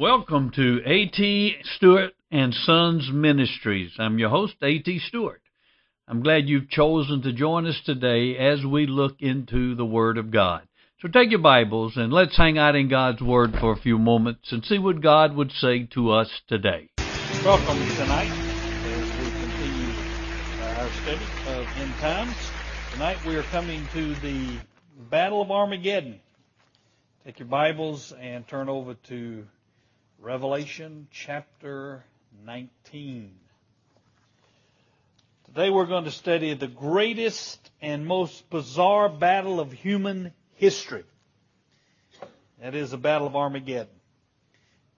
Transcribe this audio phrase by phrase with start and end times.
[0.00, 1.56] Welcome to A.T.
[1.76, 3.92] Stewart and Sons Ministries.
[3.98, 4.98] I'm your host, A.T.
[5.00, 5.42] Stewart.
[6.08, 10.30] I'm glad you've chosen to join us today as we look into the Word of
[10.30, 10.62] God.
[11.02, 14.50] So take your Bibles and let's hang out in God's Word for a few moments
[14.52, 16.88] and see what God would say to us today.
[17.44, 18.32] Welcome tonight
[18.86, 19.92] as we continue
[20.62, 22.36] uh, our study of end times.
[22.92, 24.60] Tonight we are coming to the
[25.10, 26.20] Battle of Armageddon.
[27.26, 29.44] Take your Bibles and turn over to
[30.22, 32.04] Revelation chapter
[32.44, 33.32] 19.
[35.46, 41.04] Today we're going to study the greatest and most bizarre battle of human history.
[42.60, 43.88] That is the Battle of Armageddon.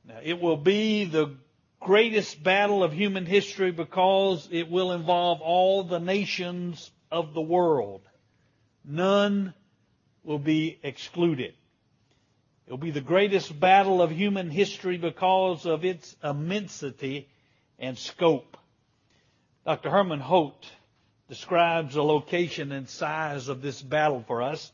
[0.05, 1.37] Now, it will be the
[1.79, 8.01] greatest battle of human history because it will involve all the nations of the world.
[8.85, 9.55] None
[10.25, 11.55] will be excluded.
[12.73, 17.29] It will be the greatest battle of human history because of its immensity
[17.79, 18.57] and scope.
[19.67, 19.91] Dr.
[19.91, 20.73] Herman Hoyt
[21.29, 24.73] describes the location and size of this battle for us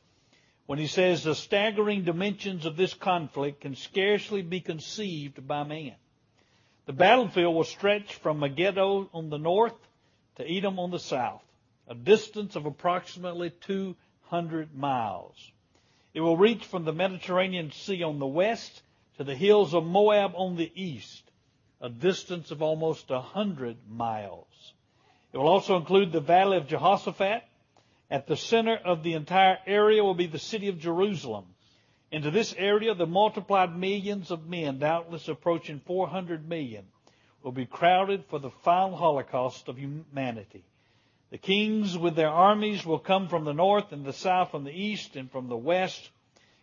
[0.66, 5.96] when he says the staggering dimensions of this conflict can scarcely be conceived by man.
[6.86, 9.74] The battlefield will stretch from Megiddo on the north
[10.36, 11.42] to Edom on the south,
[11.88, 15.50] a distance of approximately 200 miles.
[16.18, 18.82] It will reach from the Mediterranean Sea on the west
[19.18, 21.22] to the hills of Moab on the east,
[21.80, 24.72] a distance of almost a hundred miles.
[25.32, 27.44] It will also include the valley of Jehoshaphat.
[28.10, 31.54] At the center of the entire area will be the city of Jerusalem.
[32.10, 36.84] Into this area, the multiplied millions of men, doubtless approaching 400 million,
[37.44, 40.64] will be crowded for the final holocaust of humanity.
[41.30, 44.72] The kings with their armies will come from the north and the south, from the
[44.72, 46.10] east and from the west.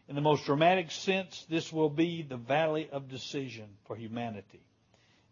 [0.08, 4.62] In the most dramatic sense, this will be the valley of decision for humanity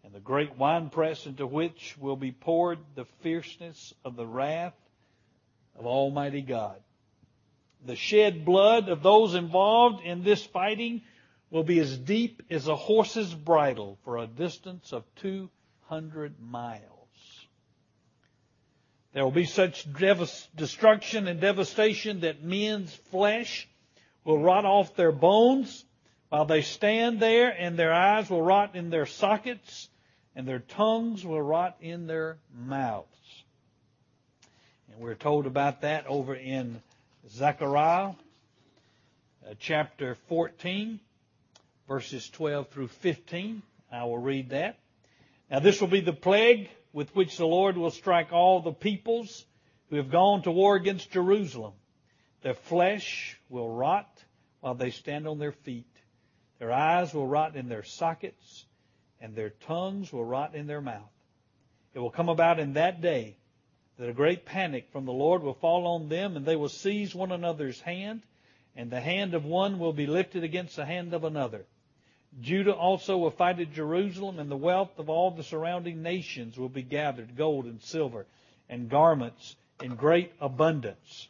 [0.03, 4.75] and the great winepress into which will be poured the fierceness of the wrath
[5.79, 6.81] of Almighty God.
[7.85, 11.01] The shed blood of those involved in this fighting
[11.49, 16.92] will be as deep as a horse's bridle for a distance of 200 miles.
[19.13, 19.87] There will be such
[20.55, 23.67] destruction and devastation that men's flesh
[24.23, 25.85] will rot off their bones
[26.29, 29.87] while they stand there, and their eyes will rot in their sockets,
[30.35, 33.07] and their tongues will rot in their mouths.
[34.91, 36.81] And we're told about that over in
[37.29, 38.13] Zechariah
[39.47, 40.99] uh, chapter 14,
[41.87, 43.61] verses 12 through 15.
[43.91, 44.79] I will read that.
[45.51, 49.45] Now, this will be the plague with which the Lord will strike all the peoples
[49.89, 51.73] who have gone to war against Jerusalem.
[52.43, 54.23] Their flesh will rot
[54.61, 55.87] while they stand on their feet.
[56.59, 58.65] Their eyes will rot in their sockets,
[59.19, 61.11] and their tongues will rot in their mouth.
[61.93, 63.37] It will come about in that day
[63.97, 67.13] that a great panic from the Lord will fall on them, and they will seize
[67.13, 68.21] one another's hand,
[68.75, 71.65] and the hand of one will be lifted against the hand of another.
[72.41, 76.69] Judah also will fight at Jerusalem, and the wealth of all the surrounding nations will
[76.69, 78.25] be gathered, gold and silver,
[78.69, 81.27] and garments in great abundance.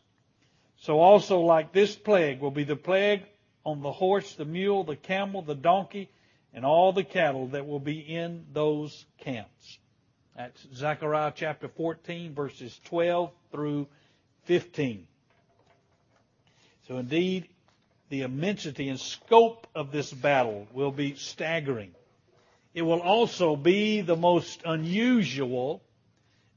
[0.78, 3.24] So also like this plague will be the plague
[3.66, 6.10] on the horse, the mule, the camel, the donkey,
[6.54, 9.80] and all the cattle that will be in those camps.
[10.36, 13.88] That's Zechariah chapter 14 verses 12 through
[14.46, 15.08] 15.
[16.88, 17.48] So indeed,
[18.14, 21.96] the immensity and scope of this battle will be staggering.
[22.76, 25.82] It will also be the most unusual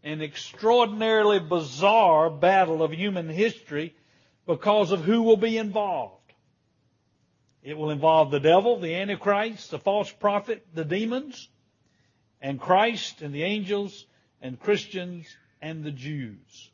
[0.04, 3.96] and extraordinarily bizarre battle of human history
[4.44, 6.30] because of who will be involved.
[7.62, 11.48] It will involve the devil, the Antichrist, the false prophet, the demons,
[12.42, 14.04] and Christ and the angels
[14.42, 15.24] and Christians
[15.62, 16.70] and the Jews.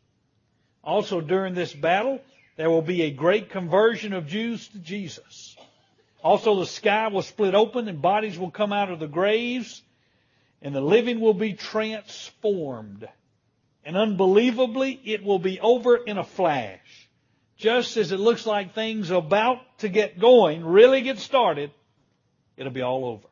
[0.83, 2.21] Also during this battle,
[2.57, 5.57] there will be a great conversion of Jews to Jesus.
[6.23, 9.83] Also the sky will split open and bodies will come out of the graves
[10.61, 13.09] and the living will be transformed.
[13.85, 17.09] And unbelievably, it will be over in a flash.
[17.57, 21.73] Just as it looks like things about to get going, really get started,
[22.57, 23.27] it'll be all over.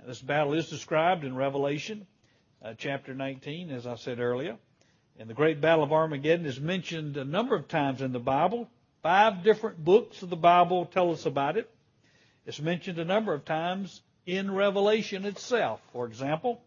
[0.00, 2.06] Now, this battle is described in Revelation
[2.62, 4.56] uh, chapter 19, as I said earlier.
[5.20, 8.70] And the great battle of Armageddon is mentioned a number of times in the Bible.
[9.02, 11.70] Five different books of the Bible tell us about it.
[12.46, 15.82] It's mentioned a number of times in Revelation itself.
[15.92, 16.62] For example,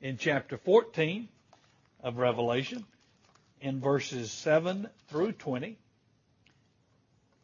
[0.00, 1.28] in chapter 14
[2.00, 2.86] of Revelation,
[3.60, 5.76] in verses 7 through 20,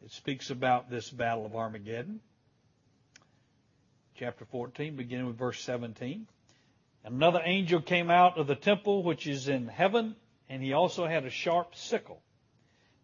[0.05, 2.21] it speaks about this battle of Armageddon.
[4.15, 6.25] chapter 14, beginning with verse 17.
[7.05, 10.15] Another angel came out of the temple which is in heaven,
[10.47, 12.21] and he also had a sharp sickle.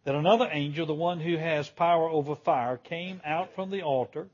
[0.06, 4.30] Then another angel, the one who has power over fire, came out from the altar.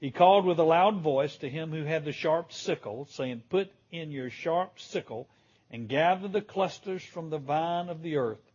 [0.00, 3.70] He called with a loud voice to him who had the sharp sickle, saying, Put
[3.92, 5.28] in your sharp sickle
[5.70, 8.50] and gather the clusters from the vine of the earth,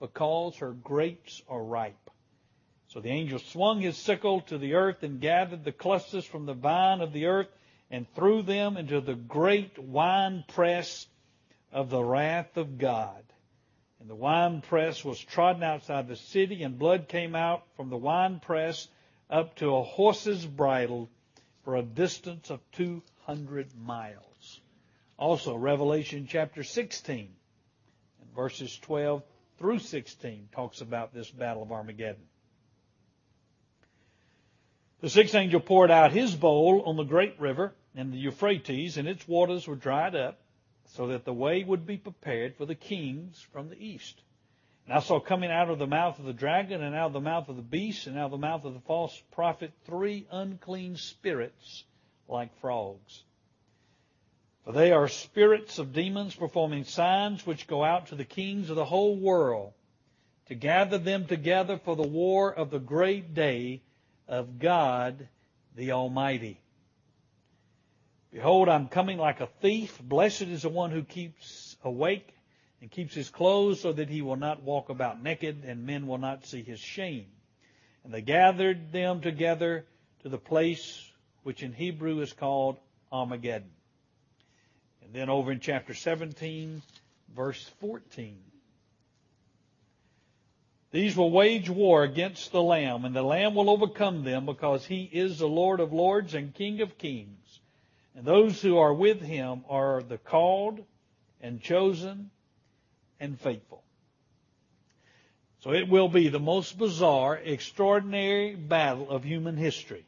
[0.00, 2.10] because her grapes are ripe.
[2.88, 6.54] So the angel swung his sickle to the earth and gathered the clusters from the
[6.54, 7.48] vine of the earth
[7.92, 11.06] and threw them into the great wine press
[11.70, 13.22] of the wrath of God.
[14.00, 17.96] And the wine press was trodden outside the city, and blood came out from the
[17.98, 18.88] wine press
[19.28, 21.10] up to a horse's bridle
[21.64, 24.60] for a distance of 200 miles.
[25.18, 27.28] Also, Revelation chapter 16,
[28.34, 29.22] verses 12
[29.58, 32.24] through 16, talks about this battle of Armageddon.
[35.02, 39.06] The sixth angel poured out his bowl on the great river and the Euphrates, and
[39.06, 40.38] its waters were dried up,
[40.86, 44.20] so that the way would be prepared for the kings from the east.
[44.86, 47.20] And I saw coming out of the mouth of the dragon, and out of the
[47.20, 50.96] mouth of the beast, and out of the mouth of the false prophet, three unclean
[50.96, 51.84] spirits
[52.28, 53.22] like frogs.
[54.64, 58.76] For they are spirits of demons performing signs which go out to the kings of
[58.76, 59.72] the whole world
[60.46, 63.82] to gather them together for the war of the great day
[64.28, 65.28] of God
[65.74, 66.60] the Almighty.
[68.32, 70.00] Behold, I'm coming like a thief.
[70.02, 72.34] Blessed is the one who keeps awake
[72.80, 76.18] and keeps his clothes so that he will not walk about naked and men will
[76.18, 77.26] not see his shame.
[78.04, 79.84] And they gathered them together
[80.22, 81.06] to the place
[81.42, 82.78] which in Hebrew is called
[83.12, 83.70] Armageddon.
[85.04, 86.80] And then over in chapter 17,
[87.36, 88.38] verse 14.
[90.90, 95.02] These will wage war against the Lamb, and the Lamb will overcome them because he
[95.04, 97.41] is the Lord of lords and King of kings.
[98.14, 100.84] And those who are with him are the called
[101.40, 102.30] and chosen
[103.18, 103.82] and faithful.
[105.60, 110.04] So it will be the most bizarre, extraordinary battle of human history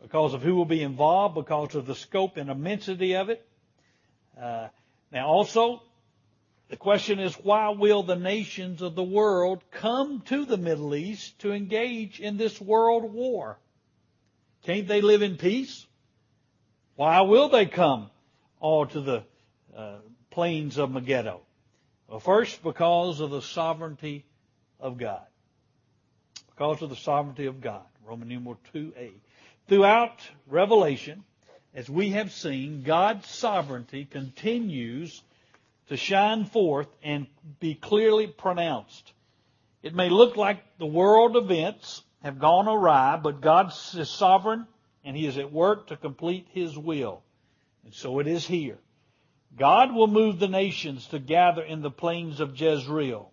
[0.00, 3.46] because of who will be involved, because of the scope and immensity of it.
[4.40, 4.68] Uh,
[5.10, 5.82] now also,
[6.68, 11.38] the question is why will the nations of the world come to the Middle East
[11.40, 13.58] to engage in this world war?
[14.62, 15.86] Can't they live in peace?
[16.96, 18.10] Why will they come
[18.60, 19.24] all to the
[19.76, 19.96] uh,
[20.30, 21.40] plains of Megiddo?
[22.08, 24.26] Well, first, because of the sovereignty
[24.78, 25.22] of God.
[26.50, 27.82] Because of the sovereignty of God.
[28.04, 29.12] Roman numeral 2a.
[29.68, 31.24] Throughout Revelation,
[31.74, 35.22] as we have seen, God's sovereignty continues
[35.88, 37.26] to shine forth and
[37.60, 39.12] be clearly pronounced.
[39.82, 44.66] It may look like the world events have gone awry, but God is sovereign
[45.04, 47.22] and He is at work to complete His will.
[47.84, 48.78] And so it is here.
[49.56, 53.30] God will move the nations to gather in the plains of Jezreel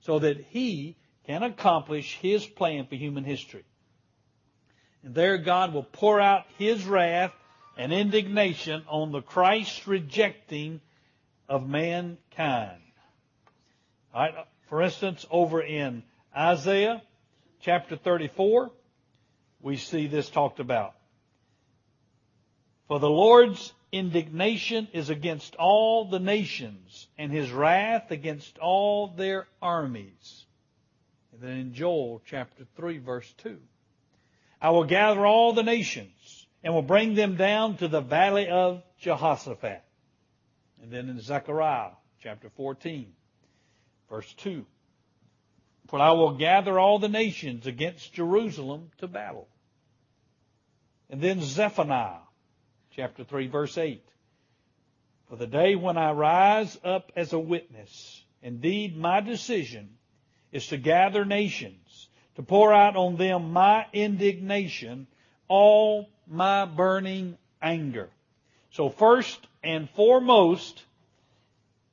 [0.00, 0.96] so that He
[1.26, 3.64] can accomplish His plan for human history.
[5.02, 7.32] And there God will pour out His wrath
[7.76, 10.80] and indignation on the Christ rejecting
[11.48, 12.80] of mankind.
[14.14, 14.34] All right.
[14.68, 16.02] For instance, over in
[16.36, 17.02] Isaiah
[17.60, 18.70] chapter 34,
[19.64, 20.94] we see this talked about.
[22.86, 29.48] For the Lord's indignation is against all the nations, and his wrath against all their
[29.62, 30.44] armies.
[31.32, 33.58] And then in Joel chapter 3 verse 2.
[34.60, 38.82] I will gather all the nations and will bring them down to the valley of
[39.00, 39.82] Jehoshaphat.
[40.82, 43.06] And then in Zechariah chapter 14
[44.10, 44.66] verse 2.
[45.88, 49.48] For I will gather all the nations against Jerusalem to battle.
[51.10, 52.20] And then Zephaniah
[52.90, 54.02] chapter 3 verse 8.
[55.28, 59.96] For the day when I rise up as a witness, indeed my decision
[60.52, 65.06] is to gather nations, to pour out on them my indignation,
[65.48, 68.10] all my burning anger.
[68.70, 70.84] So first and foremost,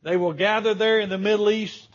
[0.04, 1.88] they will gather there in the Middle East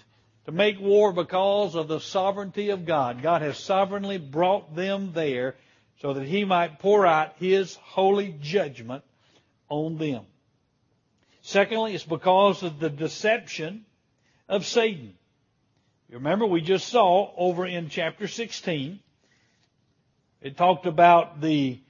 [0.46, 3.20] to make war because of the sovereignty of God.
[3.20, 5.56] God has sovereignly brought them there
[6.00, 9.02] so that he might pour out his holy judgment
[9.68, 10.24] on them.
[11.42, 13.84] Secondly, it's because of the deception
[14.48, 15.14] of Satan.
[16.08, 19.00] You remember we just saw over in chapter 16,
[20.42, 21.80] it talked about the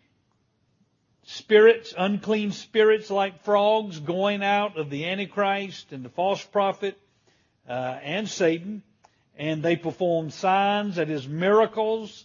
[1.25, 6.99] spirits, unclean spirits like frogs going out of the Antichrist and the false prophet
[7.69, 8.83] uh, and Satan,
[9.37, 12.25] and they performed signs, that is miracles,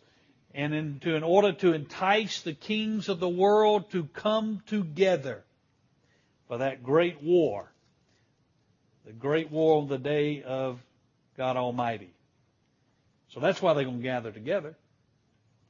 [0.53, 5.43] and into, in order to entice the kings of the world to come together
[6.47, 7.71] for that great war,
[9.05, 10.79] the great war on the day of
[11.37, 12.13] God Almighty.
[13.29, 14.75] So that's why they're going to gather together.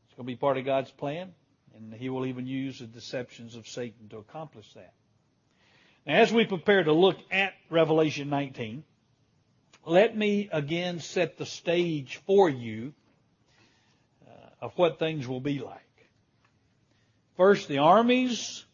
[0.08, 1.34] It's going to be part of God's plan,
[1.76, 4.94] and He will even use the deceptions of Satan to accomplish that.
[6.06, 8.84] Now, as we prepare to look at Revelation 19,
[9.86, 12.94] let me again set the stage for you
[14.62, 15.80] of what things will be like.
[17.36, 18.66] First, the armies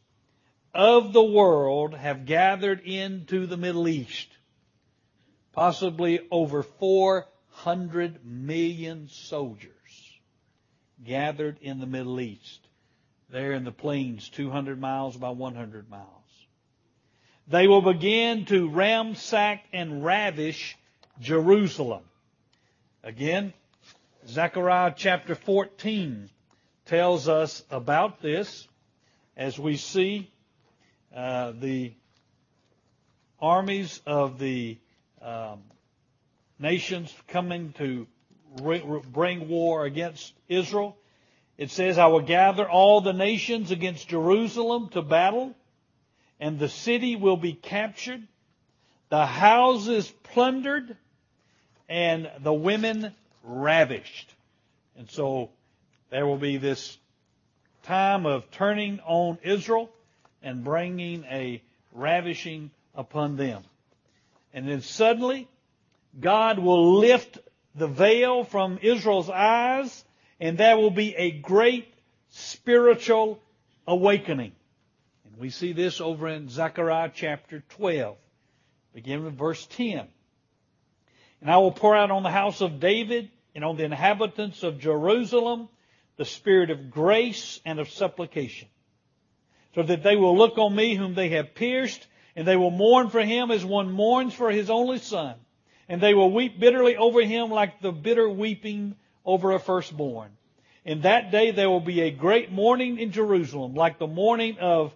[0.73, 4.27] of the world have gathered into the Middle East.
[5.53, 9.71] Possibly over 400 million soldiers
[11.03, 12.67] gathered in the Middle East.
[13.29, 16.05] There in the plains, 200 miles by 100 miles.
[17.47, 20.77] They will begin to ransack and ravish
[21.19, 22.03] Jerusalem.
[23.03, 23.53] Again,
[24.29, 26.29] Zechariah chapter 14
[26.85, 28.67] tells us about this
[29.37, 30.29] as we see
[31.15, 31.93] uh, the
[33.39, 34.77] armies of the
[35.21, 35.61] um,
[36.59, 38.05] nations coming to
[38.61, 40.97] re- bring war against Israel.
[41.57, 45.55] It says, I will gather all the nations against Jerusalem to battle,
[46.37, 48.27] and the city will be captured,
[49.07, 50.97] the houses plundered,
[51.87, 53.15] and the women
[53.47, 54.33] ravished.
[54.97, 55.49] And so
[56.09, 56.97] there will be this
[57.83, 59.89] time of turning on Israel
[60.43, 61.61] and bringing a
[61.93, 63.63] ravishing upon them.
[64.53, 65.47] And then suddenly,
[66.19, 67.37] God will lift
[67.75, 70.03] the veil from Israel's eyes,
[70.39, 71.93] and there will be a great
[72.29, 73.39] spiritual
[73.87, 74.51] awakening.
[75.25, 78.17] And we see this over in Zechariah chapter 12,
[78.93, 80.07] beginning with verse 10.
[81.41, 84.77] And I will pour out on the house of David and on the inhabitants of
[84.77, 85.67] Jerusalem
[86.17, 88.67] the spirit of grace and of supplication,
[89.73, 93.09] so that they will look on me whom they have pierced, and they will mourn
[93.09, 95.33] for him as one mourns for his only son,
[95.89, 98.95] and they will weep bitterly over him like the bitter weeping
[99.25, 100.29] over a firstborn.
[100.85, 104.93] In that day there will be a great mourning in Jerusalem, like the mourning of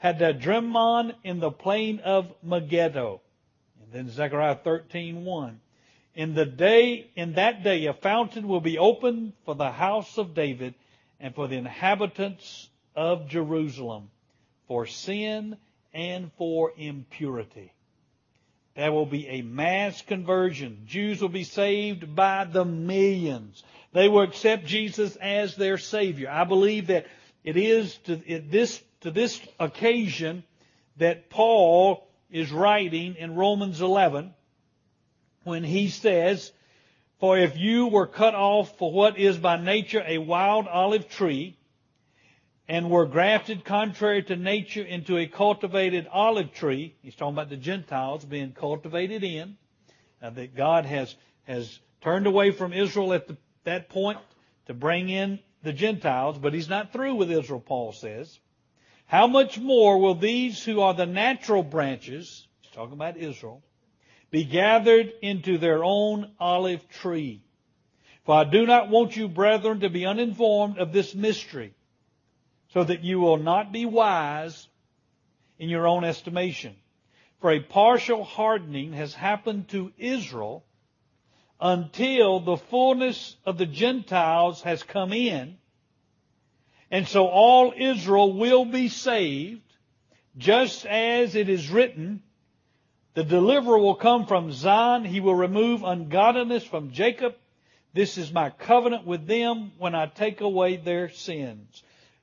[0.00, 3.20] Hadadrimmon in the plain of Megiddo.
[3.82, 5.56] And then Zechariah 13:1.
[6.16, 10.34] In the day, in that day, a fountain will be opened for the house of
[10.34, 10.74] David
[11.20, 14.08] and for the inhabitants of Jerusalem
[14.66, 15.58] for sin
[15.92, 17.70] and for impurity.
[18.76, 20.84] There will be a mass conversion.
[20.86, 23.62] Jews will be saved by the millions.
[23.92, 26.30] They will accept Jesus as their Savior.
[26.30, 27.06] I believe that
[27.44, 30.44] it is to this, to this occasion
[30.96, 34.32] that Paul is writing in Romans 11
[35.46, 36.50] when he says,
[37.20, 41.56] For if you were cut off for what is by nature a wild olive tree,
[42.68, 47.56] and were grafted contrary to nature into a cultivated olive tree, he's talking about the
[47.56, 49.56] Gentiles being cultivated in,
[50.20, 54.18] uh, that God has, has turned away from Israel at the, that point
[54.66, 58.36] to bring in the Gentiles, but he's not through with Israel, Paul says.
[59.06, 63.62] How much more will these who are the natural branches, he's talking about Israel,
[64.30, 67.42] be gathered into their own olive tree.
[68.24, 71.74] For I do not want you, brethren, to be uninformed of this mystery,
[72.72, 74.68] so that you will not be wise
[75.58, 76.74] in your own estimation.
[77.40, 80.64] For a partial hardening has happened to Israel
[81.60, 85.56] until the fullness of the Gentiles has come in,
[86.90, 89.62] and so all Israel will be saved,
[90.36, 92.22] just as it is written,
[93.16, 95.06] the deliverer will come from Zion.
[95.06, 97.34] He will remove ungodliness from Jacob.
[97.94, 101.82] This is my covenant with them when I take away their sins.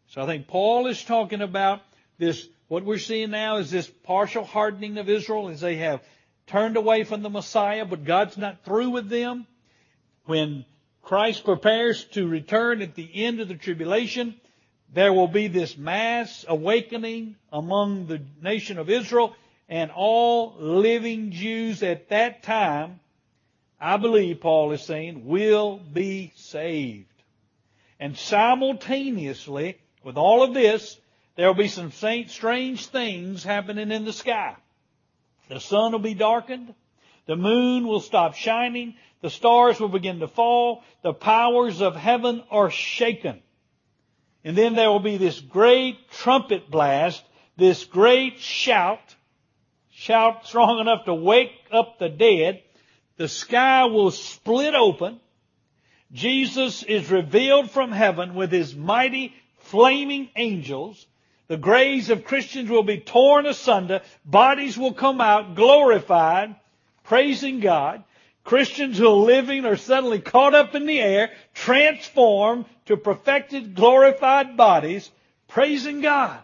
[0.10, 1.82] So I think Paul is talking about
[2.20, 6.04] this, what we're seeing now is this partial hardening of Israel as they have
[6.46, 9.48] turned away from the Messiah, but God's not through with them.
[10.26, 10.64] When
[11.02, 14.40] Christ prepares to return at the end of the tribulation,
[14.94, 19.36] there will be this mass awakening among the nation of Israel
[19.70, 23.00] and all living Jews at that time,
[23.80, 27.08] I believe Paul is saying, will be saved.
[28.00, 30.98] And simultaneously, with all of this,
[31.36, 34.56] there will be some strange things happening in the sky.
[35.50, 36.74] The sun will be darkened.
[37.26, 38.96] The moon will stop shining.
[39.22, 40.84] The stars will begin to fall.
[41.02, 43.42] The powers of heaven are shaken.
[44.44, 47.24] And then there will be this great trumpet blast,
[47.56, 49.16] this great shout,
[49.94, 52.62] shout strong enough to wake up the dead,
[53.18, 55.20] the sky will split open,
[56.14, 61.08] Jesus is revealed from heaven with his mighty flaming angels.
[61.48, 64.02] The graves of Christians will be torn asunder.
[64.24, 66.56] Bodies will come out glorified,
[67.04, 68.04] praising God.
[68.44, 74.56] Christians who are living are suddenly caught up in the air, transformed to perfected, glorified
[74.56, 75.10] bodies,
[75.48, 76.40] praising God.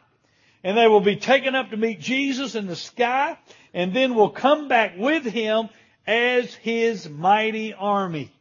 [0.64, 3.38] And they will be taken up to meet Jesus in the sky,
[3.74, 5.70] and then will come back with Him
[6.06, 8.32] as His mighty army.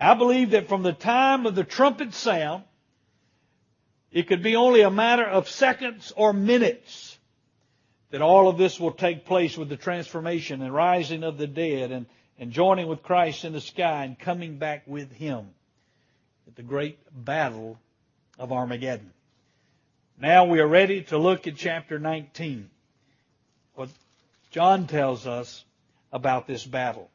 [0.00, 2.64] I believe that from the time of the trumpet sound,
[4.10, 7.18] it could be only a matter of seconds or minutes
[8.10, 11.92] that all of this will take place with the transformation and rising of the dead
[11.92, 12.06] and,
[12.38, 15.46] and joining with Christ in the sky and coming back with Him
[16.48, 17.78] at the great battle
[18.38, 19.12] of Armageddon.
[20.20, 22.68] Now we are ready to look at chapter 19.
[23.74, 23.88] What
[24.50, 25.64] John tells us
[26.12, 27.10] about this battle.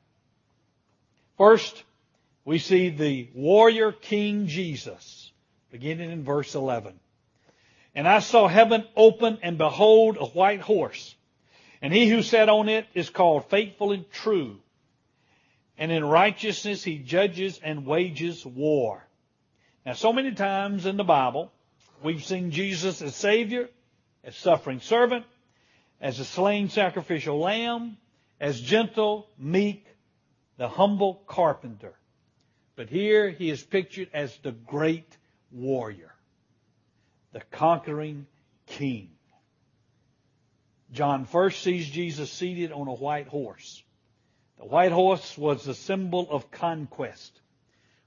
[1.37, 1.83] First,
[2.45, 5.31] we see the warrior King Jesus,
[5.69, 6.99] beginning in verse 11.
[7.93, 11.13] And I saw heaven open, and behold, a white horse.
[11.83, 14.57] And he who sat on it is called faithful and true.
[15.77, 19.05] And in righteousness he judges and wages war.
[19.85, 21.51] Now, so many times in the Bible,
[22.03, 23.69] we've seen Jesus as Savior,
[24.23, 25.25] as suffering servant,
[26.01, 27.97] as a slain sacrificial lamb,
[28.39, 29.85] as gentle, meek,
[30.57, 31.93] the humble carpenter.
[32.75, 35.17] But here he is pictured as the great
[35.51, 36.13] warrior,
[37.31, 38.27] the conquering
[38.65, 39.11] king.
[40.91, 43.83] John first sees Jesus seated on a white horse.
[44.57, 47.41] The white horse was the symbol of conquest.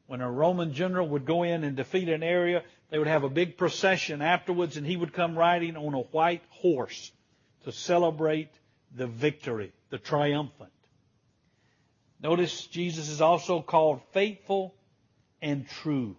[0.06, 3.28] When a Roman general would go in and defeat an area, they would have a
[3.28, 7.12] big procession afterwards and he would come riding on a white horse
[7.64, 8.50] to celebrate
[8.94, 10.72] the victory, the triumphant.
[12.20, 14.74] Notice Jesus is also called faithful
[15.40, 16.16] and true.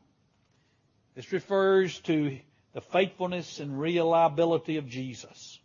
[1.15, 2.37] This refers to
[2.73, 5.59] the faithfulness and reliability of Jesus.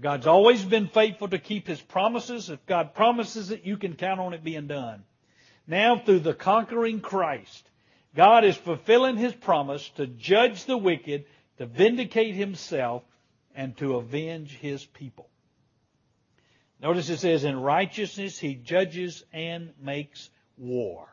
[0.00, 2.48] God's always been faithful to keep His promises.
[2.48, 5.04] If God promises it, you can count on it being done.
[5.66, 7.68] Now, through the conquering Christ,
[8.14, 11.24] God is fulfilling His promise to judge the wicked,
[11.58, 13.02] to vindicate Himself,
[13.54, 15.28] and to avenge His people.
[16.82, 21.08] Notice it says, in righteousness he judges and makes war.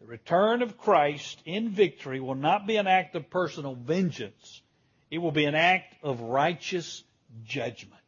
[0.00, 4.60] The return of Christ in victory will not be an act of personal vengeance.
[5.12, 7.04] It will be an act of righteous
[7.44, 8.00] judgment.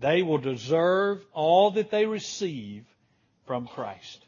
[0.00, 2.86] They will deserve all that they receive
[3.46, 4.23] from Christ.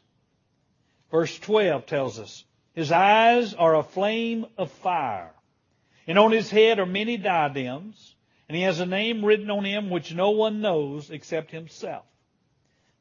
[1.11, 2.43] Verse 12 tells us,
[2.73, 5.33] His eyes are a flame of fire,
[6.05, 8.15] and on his head are many diadems,
[8.47, 12.05] and he has a name written on him which no one knows except himself.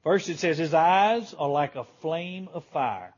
[0.03, 3.13] First it says his eyes are like a flame of fire.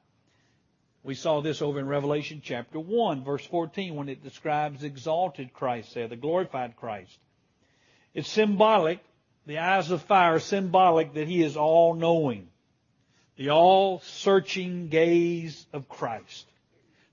[1.03, 5.94] We saw this over in Revelation chapter 1 verse 14 when it describes exalted Christ
[5.94, 7.18] there, the glorified Christ.
[8.14, 9.01] It's symbolic,
[9.46, 12.48] the eyes of fire symbolic that he is all knowing.
[13.38, 16.46] The all searching gaze of Christ.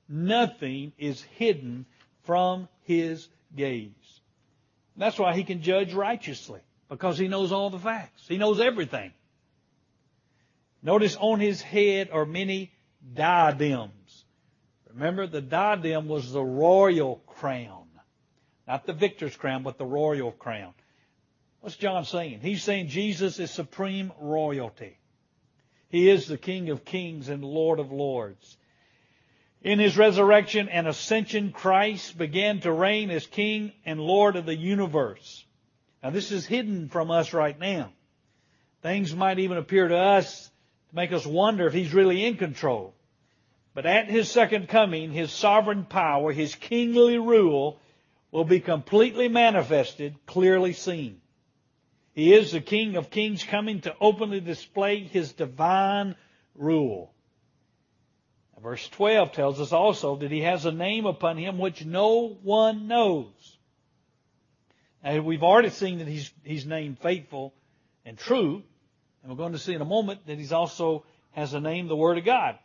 [0.09, 1.85] Nothing is hidden
[2.23, 3.91] from his gaze.
[4.97, 8.27] That's why he can judge righteously, because he knows all the facts.
[8.27, 9.11] He knows everything.
[10.81, 12.71] Notice on his head are many
[13.13, 14.25] diadems.
[14.91, 17.85] Remember, the diadem was the royal crown.
[18.67, 20.73] Not the victor's crown, but the royal crown.
[21.59, 22.39] What's John saying?
[22.41, 24.97] He's saying Jesus is supreme royalty.
[25.89, 28.57] He is the King of kings and Lord of lords.
[29.61, 34.55] In his resurrection and ascension, Christ began to reign as King and Lord of the
[34.55, 35.43] universe.
[36.03, 37.91] Now this is hidden from us right now.
[38.83, 40.51] Things might even appear to us
[40.89, 42.93] to make us wonder if he's really in control.
[43.73, 47.79] But at his second coming, his sovereign power, his kingly rule
[48.31, 51.21] will be completely manifested, clearly seen.
[52.15, 56.15] He is the King of kings coming to openly display his divine
[56.55, 57.11] rule.
[58.63, 62.87] Verse 12 tells us also that he has a name upon him which no one
[62.87, 63.57] knows.
[65.03, 67.53] Now, we've already seen that he's, he's named faithful
[68.05, 68.63] and true,
[69.21, 71.95] and we're going to see in a moment that he's also has a name, the
[71.95, 72.57] Word of God.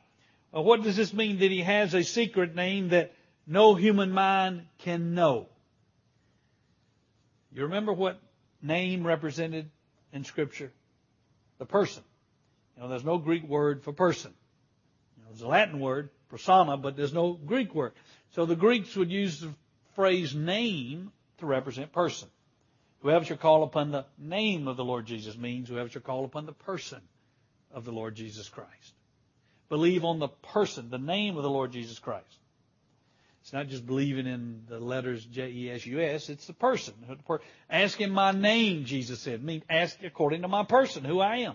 [0.53, 3.13] Well, what does this mean that he has a secret name that
[3.47, 5.49] no human mind can know?
[7.53, 8.19] You remember what
[8.63, 9.71] name represented
[10.13, 10.73] in Scripture?
[11.59, 12.03] The person.
[12.77, 14.33] You know, there's no Greek word for person.
[15.33, 17.93] It's a Latin word, persona, but there's no Greek word.
[18.35, 19.55] So the Greeks would use the
[19.95, 22.29] phrase name to represent person.
[23.03, 26.47] Whoever shall call upon the name of the Lord Jesus means whoever shall call upon
[26.47, 27.01] the person
[27.73, 28.95] of the Lord Jesus Christ.
[29.69, 32.39] believe on the person, the name of the Lord Jesus Christ.
[33.41, 36.95] It's not just believing in the letters J-E-S-U-S, it's the person.
[37.71, 39.43] Ask him my name, Jesus said.
[39.43, 41.55] Mean, ask according to my person, who I am.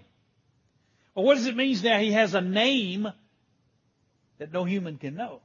[1.14, 3.08] Well, what does it mean now he has a name
[4.40, 5.42] that no human can know?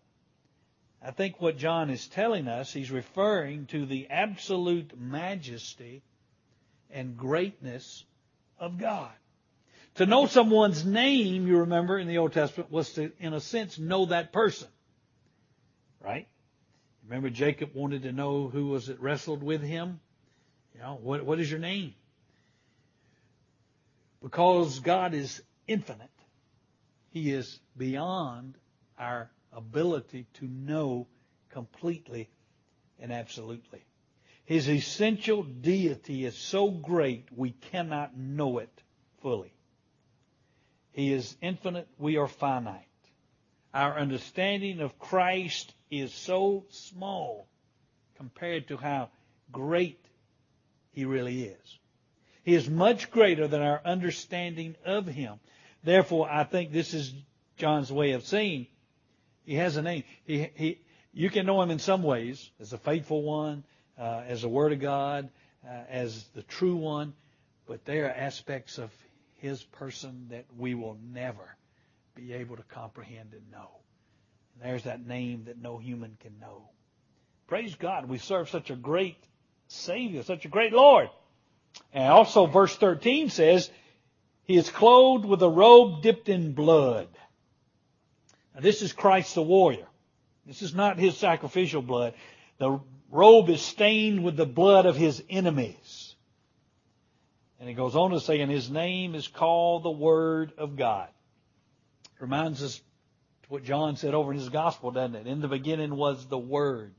[1.03, 6.03] I think what John is telling us, he's referring to the absolute majesty
[6.91, 8.05] and greatness
[8.59, 9.13] of God.
[9.97, 13.79] To know someone's name, you remember in the Old Testament, was to, in a sense,
[13.79, 14.69] know that person.
[16.03, 16.29] Right?
[17.05, 20.01] Remember Jacob wanted to know who was it wrestled with him?
[20.75, 21.95] You know, what, what is your name?
[24.23, 26.11] Because God is infinite,
[27.11, 28.55] He is beyond
[28.99, 31.07] our ability to know
[31.51, 32.29] completely
[32.99, 33.85] and absolutely.
[34.45, 38.83] His essential deity is so great we cannot know it
[39.23, 39.53] fully.
[40.93, 42.87] He is infinite, we are finite.
[43.73, 47.47] Our understanding of Christ is so small
[48.17, 49.11] compared to how
[49.53, 50.05] great
[50.93, 51.79] He really is.
[52.45, 55.41] He is much greater than our understanding of Him.
[55.83, 57.13] Therefore, I think this is
[57.57, 58.67] John's way of saying
[59.45, 60.05] he has a name.
[60.25, 60.79] He, he,
[61.13, 63.65] you can know him in some ways as a faithful one,
[63.99, 65.29] uh, as a Word of God,
[65.67, 67.15] uh, as the true one,
[67.67, 68.91] but there are aspects of
[69.39, 71.57] his person that we will never
[72.15, 73.71] be able to comprehend and know.
[74.63, 76.69] There's that name that no human can know.
[77.47, 79.17] Praise God, we serve such a great
[79.69, 81.09] Savior, such a great Lord.
[81.93, 83.71] And also verse 13 says,
[84.45, 87.09] He is clothed with a robe dipped in blood.
[88.55, 89.87] Now, this is Christ the warrior.
[90.47, 92.15] This is not his sacrificial blood.
[92.59, 96.15] The robe is stained with the blood of his enemies.
[97.59, 101.09] And he goes on to say, and his name is called the Word of God.
[102.17, 102.81] It reminds us
[103.51, 105.27] what John said over in his gospel, doesn't it?
[105.27, 106.95] In the beginning was the Word.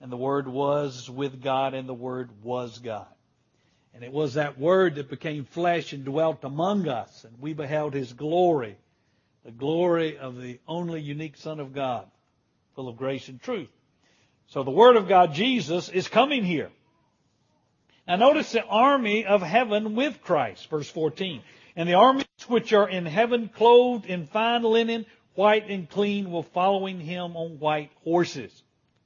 [0.00, 3.06] And the Word was with God, and the Word was God.
[3.94, 7.94] And it was that Word that became flesh and dwelt among us, and we beheld
[7.94, 8.76] His glory
[9.44, 12.06] the glory of the only unique Son of God,
[12.74, 13.70] full of grace and truth.
[14.48, 16.70] So the Word of God, Jesus, is coming here.
[18.08, 21.42] Now notice the army of heaven with Christ, verse 14.
[21.76, 26.42] And the armies which are in heaven clothed in fine linen, white and clean, will
[26.42, 28.62] following him on white horses.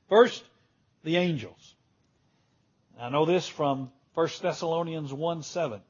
[0.08, 0.44] First,
[1.04, 1.74] the angels.
[3.00, 5.80] I know this from 1 Thessalonians 1 7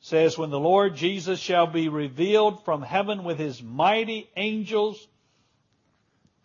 [0.00, 5.06] says, When the Lord Jesus shall be revealed from heaven with his mighty angels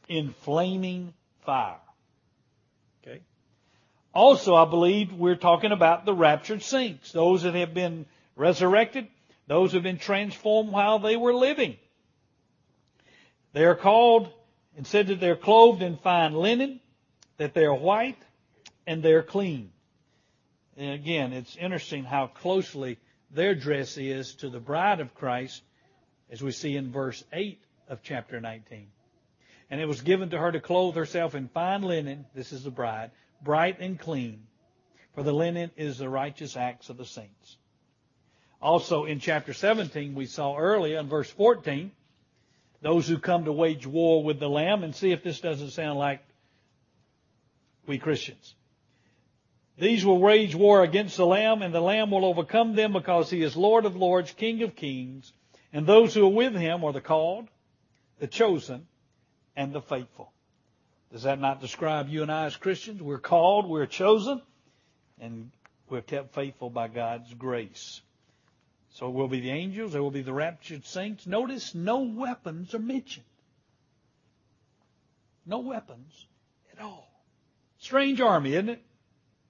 [0.07, 1.13] in flaming
[1.45, 1.79] fire.
[3.01, 3.21] Okay.
[4.13, 9.07] Also, I believe we're talking about the raptured saints, those that have been resurrected,
[9.47, 11.77] those who have been transformed while they were living.
[13.57, 14.31] They are called
[14.75, 16.79] and said that they're clothed in fine linen,
[17.37, 18.21] that they are white,
[18.85, 19.71] and they're clean.
[20.77, 22.99] And again, it's interesting how closely
[23.31, 25.63] their dress is to the bride of Christ,
[26.29, 28.89] as we see in verse 8 of chapter 19.
[29.71, 32.69] And it was given to her to clothe herself in fine linen, this is the
[32.69, 33.09] bride,
[33.41, 34.43] bright and clean,
[35.15, 37.57] for the linen is the righteous acts of the saints.
[38.61, 41.91] Also in chapter 17, we saw earlier in verse 14,
[42.81, 45.97] those who come to wage war with the Lamb, and see if this doesn't sound
[45.97, 46.21] like
[47.85, 48.55] we Christians.
[49.77, 53.41] These will wage war against the Lamb, and the Lamb will overcome them because he
[53.41, 55.31] is Lord of lords, King of kings,
[55.71, 57.47] and those who are with him are the called,
[58.19, 58.87] the chosen,
[59.55, 60.31] and the faithful.
[61.11, 63.01] Does that not describe you and I as Christians?
[63.01, 64.41] We're called, we're chosen,
[65.19, 65.51] and
[65.89, 68.01] we're kept faithful by God's grace.
[68.97, 71.27] So it will be the angels, there will be the raptured saints.
[71.27, 73.27] Notice no weapons are mentioned.
[75.45, 76.25] No weapons
[76.71, 77.07] at all.
[77.77, 78.81] Strange army, isn't it?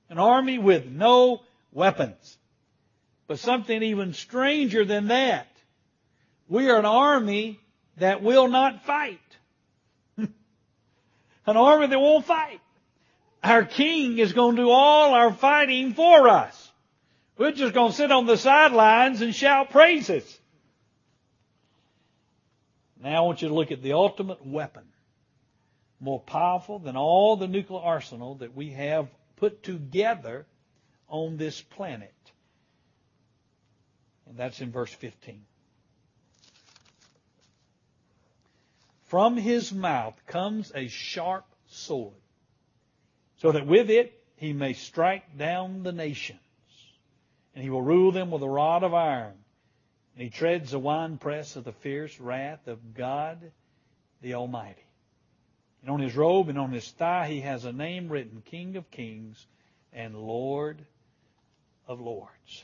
[0.09, 2.37] An army with no weapons.
[3.27, 5.47] But something even stranger than that.
[6.49, 7.61] We are an army
[7.99, 9.37] that will not fight.
[10.17, 10.27] an
[11.45, 12.59] army that won't fight.
[13.41, 16.66] Our king is going to do all our fighting for us.
[17.37, 20.39] We're just going to sit on the sidelines and shout praises.
[23.01, 24.83] Now I want you to look at the ultimate weapon.
[25.99, 30.45] More powerful than all the nuclear arsenal that we have put together
[31.07, 32.13] on this planet.
[34.27, 35.41] And that's in verse 15.
[39.05, 42.13] From his mouth comes a sharp sword,
[43.37, 46.39] so that with it he may strike down the nations,
[47.57, 49.33] and he will rule them with a rod of iron.
[50.13, 53.51] and he treads the winepress of the fierce wrath of God
[54.21, 54.85] the Almighty.
[55.81, 58.91] And on his robe and on his thigh he has a name written, King of
[58.91, 59.43] Kings
[59.91, 60.85] and Lord
[61.87, 62.63] of Lords.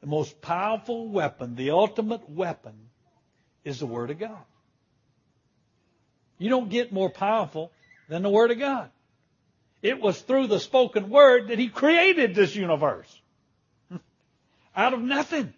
[0.00, 2.74] The most powerful weapon, the ultimate weapon,
[3.62, 4.44] is the Word of God.
[6.38, 7.70] You don't get more powerful
[8.08, 8.90] than the Word of God.
[9.84, 13.20] It was through the spoken Word that He created this universe.
[14.76, 15.52] Out of nothing.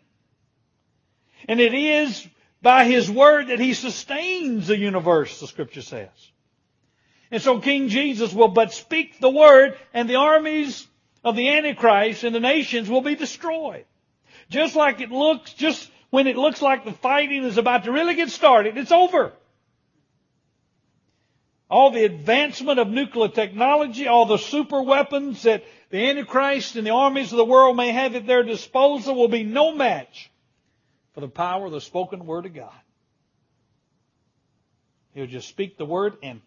[1.48, 2.26] And it is
[2.60, 6.08] by His Word that He sustains the universe, the Scripture says.
[7.30, 10.88] And so King Jesus will but speak the Word and the armies
[11.22, 13.84] of the Antichrist and the nations will be destroyed.
[14.50, 18.16] Just like it looks, just when it looks like the fighting is about to really
[18.16, 19.32] get started, it's over.
[21.68, 26.92] All the advancement of nuclear technology, all the super weapons that the Antichrist and the
[26.92, 30.30] armies of the world may have at their disposal will be no match
[31.14, 32.72] for the power of the spoken word of God.
[35.14, 36.40] He'll just speak the word and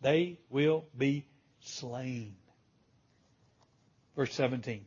[0.00, 1.24] they will be
[1.60, 2.34] slain.
[4.16, 4.84] Verse 17.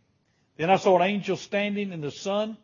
[0.58, 2.58] Then I saw an angel standing in the sun,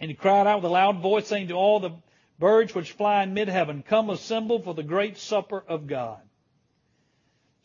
[0.00, 1.90] and he cried out with a loud voice, saying to all the
[2.38, 6.20] birds which fly in mid-heaven, Come assemble for the great supper of God.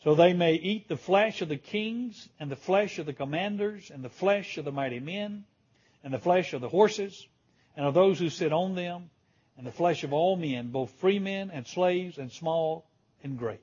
[0.04, 3.90] So they may eat the flesh of the kings, and the flesh of the commanders,
[3.90, 5.44] and the flesh of the mighty men,
[6.04, 7.26] and the flesh of the horses,
[7.76, 9.10] and of those who sit on them,
[9.56, 12.86] and the flesh of all men, both free men and slaves, and small
[13.22, 13.60] and great.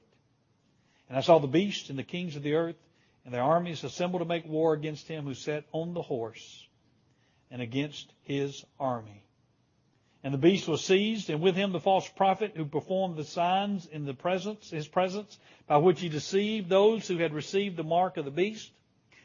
[1.08, 2.76] And I saw the beast and the kings of the earth,
[3.24, 6.68] and their armies assembled to make war against him who sat on the horse
[7.50, 9.25] and against his army.
[10.26, 13.86] And the beast was seized, and with him the false prophet who performed the signs
[13.86, 18.18] in the presence, his presence, by which he deceived those who had received the mark
[18.18, 18.72] of the beast,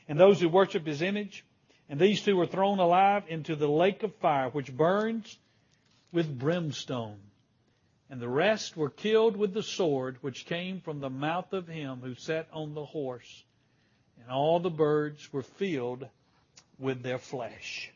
[0.06, 1.42] and those who worshipped his image.
[1.88, 5.38] And these two were thrown alive into the lake of fire, which burns
[6.12, 7.18] with brimstone.
[8.10, 12.00] And the rest were killed with the sword which came from the mouth of him
[12.02, 13.44] who sat on the horse
[14.22, 16.06] and all the birds were filled
[16.78, 17.90] with their flesh.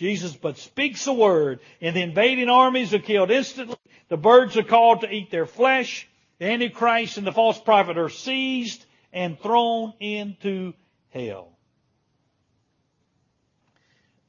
[0.00, 3.76] Jesus but speaks a word, and the invading armies are killed instantly.
[4.08, 6.08] The birds are called to eat their flesh.
[6.38, 8.82] The Antichrist and the false prophet are seized
[9.12, 10.72] and thrown into
[11.10, 11.50] hell.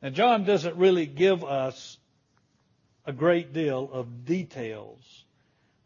[0.01, 1.97] Now, John doesn't really give us
[3.05, 5.23] a great deal of details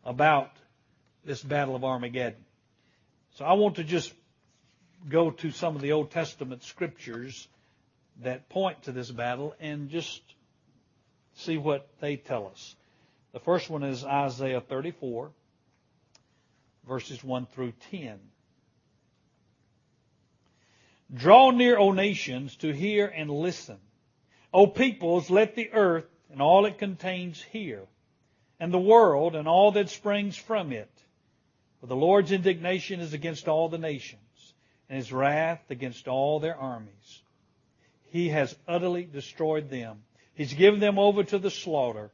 [0.03, 0.49] about
[1.23, 2.43] this battle of Armageddon.
[3.35, 4.11] So I want to just
[5.07, 7.47] go to some of the Old Testament scriptures
[8.21, 10.21] that point to this battle and just
[11.36, 12.75] see what they tell us.
[13.34, 15.32] The first one is Isaiah 34,
[16.88, 18.19] verses 1 through 10.
[21.13, 23.78] Draw near, O nations, to hear and listen.
[24.54, 27.84] O peoples, let the earth and all it contains hear,
[28.60, 30.89] and the world and all that springs from it.
[31.80, 34.54] For the Lord's indignation is against all the nations,
[34.89, 37.21] and his wrath against all their armies.
[38.15, 40.06] He has utterly destroyed them.
[40.36, 42.12] He's given them over to the slaughter.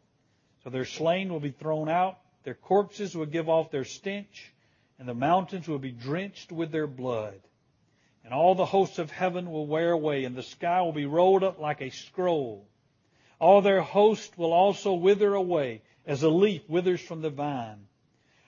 [0.63, 4.51] So their slain will be thrown out, their corpses will give off their stench,
[4.97, 7.39] and the mountains will be drenched with their blood.
[8.25, 11.43] And all the hosts of heaven will wear away, and the sky will be rolled
[11.43, 12.65] up like a scroll.
[13.37, 17.85] All their host will also wither away, as a leaf withers from the vine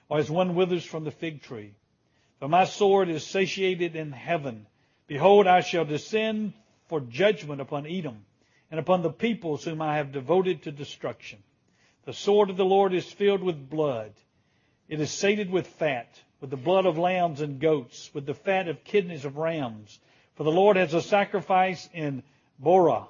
[0.10, 1.76] or as one withers from the fig tree.
[2.40, 4.66] For my sword is satiated in heaven.
[5.06, 6.54] Behold, I shall descend
[6.88, 8.26] for judgment upon Edom
[8.72, 11.40] and upon the peoples whom I have devoted to destruction.
[12.06, 14.14] The sword of the Lord is filled with blood.
[14.90, 18.68] It is sated with fat, with the blood of lambs and goats, with the fat
[18.68, 20.00] of kidneys of rams.
[20.36, 22.24] For the Lord has a sacrifice in
[22.60, 23.08] Bozrah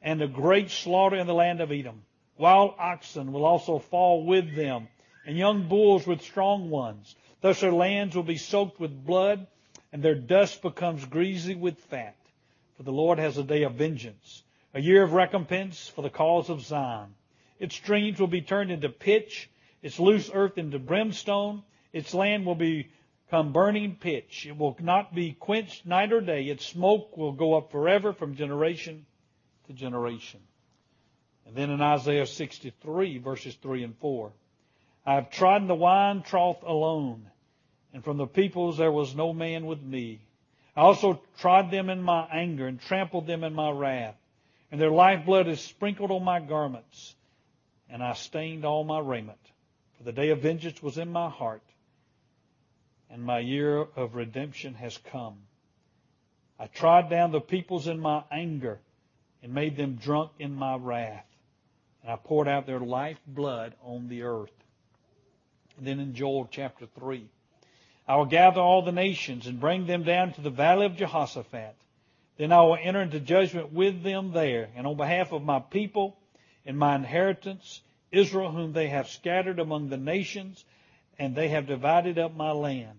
[0.00, 2.02] and a great slaughter in the land of Edom.
[2.38, 4.88] Wild oxen will also fall with them
[5.26, 7.14] and young bulls with strong ones.
[7.40, 9.46] Thus their lands will be soaked with blood,
[9.92, 12.16] and their dust becomes greasy with fat.
[12.76, 16.50] For the Lord has a day of vengeance, a year of recompense for the cause
[16.50, 17.14] of Zion.
[17.58, 19.48] Its streams will be turned into pitch,
[19.82, 24.46] its loose earth into brimstone, its land will become burning pitch.
[24.46, 26.44] It will not be quenched night or day.
[26.44, 29.06] Its smoke will go up forever from generation
[29.68, 30.40] to generation.
[31.46, 34.32] And then in Isaiah 63 verses 3 and 4.
[35.06, 37.30] I have trodden the wine trough alone,
[37.92, 40.20] and from the peoples there was no man with me.
[40.76, 44.16] I also trod them in my anger and trampled them in my wrath,
[44.70, 47.14] and their lifeblood is sprinkled on my garments,
[47.88, 49.38] and I stained all my raiment.
[49.96, 51.62] For the day of vengeance was in my heart,
[53.08, 55.36] and my year of redemption has come.
[56.58, 58.80] I trod down the peoples in my anger
[59.42, 61.26] and made them drunk in my wrath.
[62.02, 64.52] And I poured out their life blood on the earth.
[65.76, 67.28] And then in Joel chapter 3,
[68.06, 71.76] I will gather all the nations and bring them down to the valley of Jehoshaphat.
[72.36, 76.18] Then I will enter into judgment with them there, and on behalf of my people
[76.66, 80.64] and my inheritance, Israel, whom they have scattered among the nations,
[81.18, 82.98] and they have divided up my land.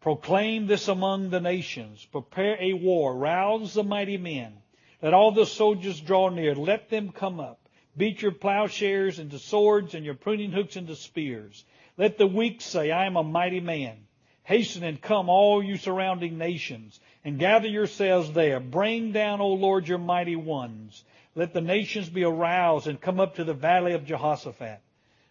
[0.00, 2.04] Proclaim this among the nations.
[2.12, 3.16] Prepare a war.
[3.16, 4.52] Rouse the mighty men.
[5.00, 6.54] Let all the soldiers draw near.
[6.54, 7.58] Let them come up.
[7.96, 11.64] Beat your plowshares into swords and your pruning hooks into spears.
[11.96, 13.96] Let the weak say, I am a mighty man.
[14.42, 18.60] Hasten and come, all you surrounding nations, and gather yourselves there.
[18.60, 21.02] Bring down, O Lord, your mighty ones.
[21.34, 24.80] Let the nations be aroused and come up to the valley of Jehoshaphat.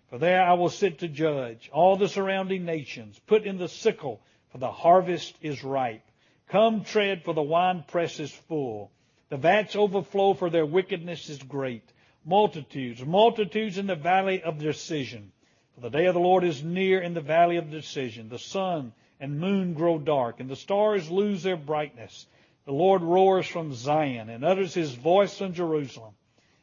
[0.09, 3.19] For there I will sit to judge all the surrounding nations.
[3.27, 4.21] Put in the sickle
[4.53, 6.05] for the harvest is ripe.
[6.47, 8.91] Come tread, for the winepress is full.
[9.29, 11.91] The vats overflow, for their wickedness is great.
[12.23, 15.31] Multitudes, multitudes in the valley of decision.
[15.75, 18.29] For the day of the Lord is near in the valley of decision.
[18.29, 22.27] The sun and moon grow dark, and the stars lose their brightness.
[22.65, 26.13] The Lord roars from Zion and utters his voice from Jerusalem.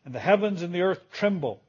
[0.05, 1.61] And the heavens and the earth tremble.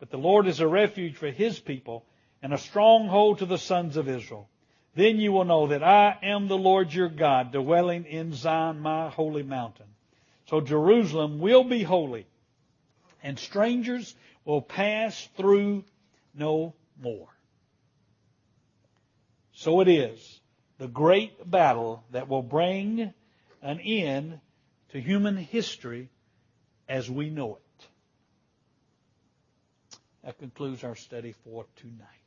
[0.00, 2.04] But the Lord is a refuge for his people
[2.42, 4.48] and a stronghold to the sons of Israel.
[4.94, 9.10] Then you will know that I am the Lord your God, dwelling in Zion, my
[9.10, 9.86] holy mountain.
[10.46, 12.26] So Jerusalem will be holy,
[13.22, 15.84] and strangers will pass through
[16.34, 17.28] no more.
[19.52, 20.40] So it is
[20.78, 23.12] the great battle that will bring
[23.62, 24.40] an end
[24.90, 26.10] to human history
[26.88, 27.86] as we know it.
[30.24, 32.17] That concludes our study for tonight.